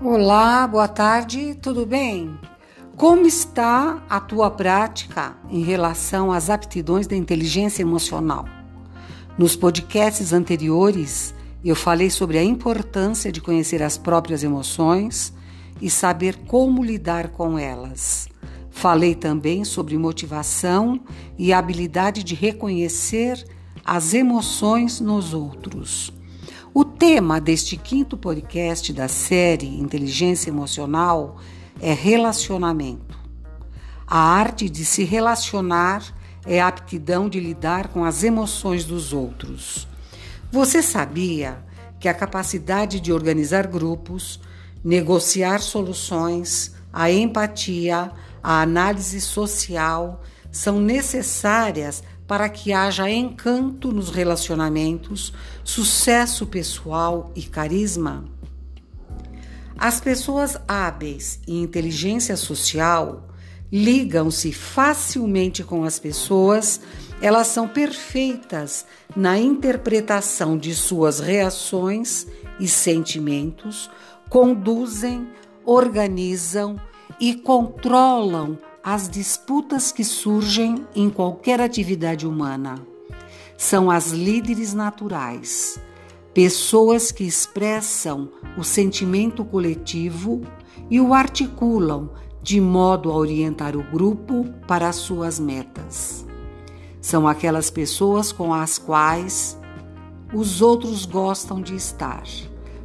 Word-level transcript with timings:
Olá, 0.00 0.66
boa 0.66 0.88
tarde, 0.88 1.54
tudo 1.54 1.86
bem? 1.86 2.38
Como 2.96 3.26
está 3.26 4.02
a 4.08 4.20
tua 4.20 4.50
prática 4.50 5.36
em 5.50 5.62
relação 5.62 6.30
às 6.30 6.50
aptidões 6.50 7.06
da 7.06 7.16
inteligência 7.16 7.82
emocional? 7.82 8.44
Nos 9.38 9.56
podcasts 9.56 10.32
anteriores, 10.32 11.34
eu 11.64 11.74
falei 11.74 12.10
sobre 12.10 12.38
a 12.38 12.44
importância 12.44 13.32
de 13.32 13.40
conhecer 13.40 13.82
as 13.82 13.96
próprias 13.96 14.44
emoções 14.44 15.32
e 15.80 15.90
saber 15.90 16.36
como 16.46 16.84
lidar 16.84 17.28
com 17.28 17.58
elas. 17.58 18.28
Falei 18.70 19.14
também 19.14 19.64
sobre 19.64 19.96
motivação 19.96 21.00
e 21.38 21.52
a 21.52 21.58
habilidade 21.58 22.22
de 22.22 22.34
reconhecer 22.34 23.44
as 23.84 24.14
emoções 24.14 25.00
nos 25.00 25.32
outros. 25.32 26.12
O 26.76 26.84
tema 26.84 27.40
deste 27.40 27.76
quinto 27.76 28.16
podcast 28.16 28.92
da 28.92 29.06
série 29.06 29.78
Inteligência 29.78 30.50
Emocional 30.50 31.36
é 31.80 31.92
relacionamento. 31.92 33.16
A 34.04 34.18
arte 34.18 34.68
de 34.68 34.84
se 34.84 35.04
relacionar 35.04 36.02
é 36.44 36.60
a 36.60 36.66
aptidão 36.66 37.28
de 37.28 37.38
lidar 37.38 37.90
com 37.90 38.04
as 38.04 38.24
emoções 38.24 38.84
dos 38.84 39.12
outros. 39.12 39.86
Você 40.50 40.82
sabia 40.82 41.64
que 42.00 42.08
a 42.08 42.12
capacidade 42.12 42.98
de 42.98 43.12
organizar 43.12 43.68
grupos, 43.68 44.40
negociar 44.82 45.60
soluções, 45.60 46.74
a 46.92 47.08
empatia, 47.08 48.10
a 48.42 48.62
análise 48.62 49.20
social 49.20 50.20
são 50.50 50.80
necessárias 50.80 52.02
para 52.26 52.48
que 52.48 52.72
haja 52.72 53.10
encanto 53.10 53.92
nos 53.92 54.10
relacionamentos, 54.10 55.32
sucesso 55.62 56.46
pessoal 56.46 57.30
e 57.34 57.42
carisma? 57.42 58.24
As 59.76 60.00
pessoas 60.00 60.56
hábeis 60.66 61.40
e 61.46 61.60
inteligência 61.60 62.36
social 62.36 63.28
ligam-se 63.70 64.52
facilmente 64.52 65.64
com 65.64 65.82
as 65.84 65.98
pessoas, 65.98 66.80
elas 67.20 67.48
são 67.48 67.66
perfeitas 67.66 68.86
na 69.16 69.36
interpretação 69.38 70.56
de 70.56 70.74
suas 70.74 71.18
reações 71.18 72.26
e 72.60 72.68
sentimentos, 72.68 73.90
conduzem, 74.28 75.28
organizam 75.64 76.80
e 77.18 77.34
controlam 77.34 78.58
as 78.84 79.08
disputas 79.08 79.90
que 79.90 80.04
surgem 80.04 80.86
em 80.94 81.08
qualquer 81.08 81.58
atividade 81.58 82.26
humana. 82.26 82.86
São 83.56 83.90
as 83.90 84.10
líderes 84.10 84.74
naturais, 84.74 85.80
pessoas 86.34 87.10
que 87.10 87.24
expressam 87.24 88.28
o 88.58 88.62
sentimento 88.62 89.42
coletivo 89.42 90.42
e 90.90 91.00
o 91.00 91.14
articulam 91.14 92.10
de 92.42 92.60
modo 92.60 93.10
a 93.10 93.16
orientar 93.16 93.74
o 93.74 93.82
grupo 93.82 94.44
para 94.68 94.86
as 94.86 94.96
suas 94.96 95.40
metas. 95.40 96.26
São 97.00 97.26
aquelas 97.26 97.70
pessoas 97.70 98.32
com 98.32 98.52
as 98.52 98.76
quais 98.76 99.58
os 100.30 100.60
outros 100.60 101.06
gostam 101.06 101.62
de 101.62 101.74
estar, 101.74 102.24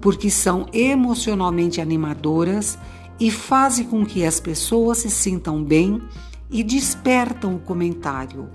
porque 0.00 0.30
são 0.30 0.66
emocionalmente 0.72 1.80
animadoras 1.80 2.78
e 3.20 3.30
fazem 3.30 3.84
com 3.84 4.04
que 4.04 4.24
as 4.24 4.40
pessoas 4.40 4.98
se 4.98 5.10
sintam 5.10 5.62
bem 5.62 6.00
e 6.50 6.64
despertam 6.64 7.54
o 7.54 7.60
comentário: 7.60 8.48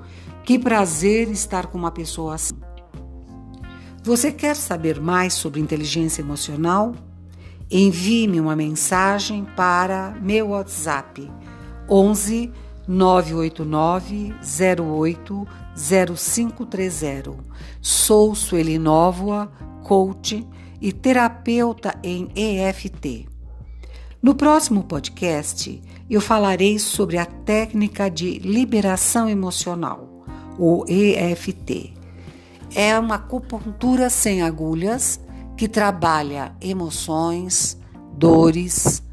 que 0.44 0.58
prazer 0.58 1.30
estar 1.30 1.68
com 1.68 1.78
uma 1.78 1.92
pessoa 1.92 2.34
assim. 2.34 2.56
Você 4.04 4.32
quer 4.32 4.56
saber 4.56 5.00
mais 5.00 5.34
sobre 5.34 5.62
inteligência 5.62 6.22
emocional? 6.22 6.94
Envie-me 7.72 8.40
uma 8.40 8.56
mensagem 8.56 9.46
para 9.56 10.16
meu 10.22 10.50
WhatsApp 10.50 11.32
11 11.90 12.52
989 12.88 14.36
08 14.80 15.48
0530. 15.76 17.34
Sou 17.82 18.36
Sueli 18.36 18.78
Nóvoa, 18.78 19.52
coach 19.84 20.48
e 20.80 20.92
terapeuta 20.92 21.96
em 22.04 22.30
EFT. 22.36 23.35
No 24.26 24.34
próximo 24.34 24.84
podcast, 24.84 25.80
eu 26.10 26.20
falarei 26.20 26.80
sobre 26.80 27.20
a 27.20 27.28
técnica 27.28 28.10
de 28.10 28.40
liberação 28.40 29.30
emocional, 29.30 30.26
o 30.58 30.84
EFT. 30.88 31.94
É 32.74 32.98
uma 32.98 33.18
acupuntura 33.18 34.10
sem 34.10 34.42
agulhas 34.42 35.20
que 35.56 35.68
trabalha 35.68 36.56
emoções, 36.60 37.78
dores, 38.14 39.04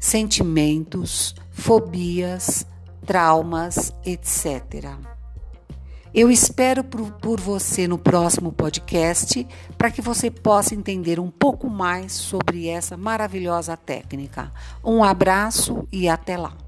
sentimentos, 0.00 1.36
fobias, 1.52 2.66
traumas, 3.06 3.94
etc. 4.04 4.98
Eu 6.14 6.30
espero 6.30 6.84
por, 6.84 7.10
por 7.14 7.40
você 7.40 7.88
no 7.88 7.98
próximo 7.98 8.52
podcast 8.52 9.44
para 9.76 9.90
que 9.90 10.00
você 10.00 10.30
possa 10.30 10.72
entender 10.72 11.18
um 11.18 11.28
pouco 11.28 11.68
mais 11.68 12.12
sobre 12.12 12.68
essa 12.68 12.96
maravilhosa 12.96 13.76
técnica. 13.76 14.52
Um 14.84 15.02
abraço 15.02 15.88
e 15.90 16.08
até 16.08 16.36
lá. 16.36 16.63